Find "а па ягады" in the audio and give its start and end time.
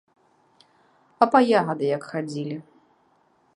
1.25-1.85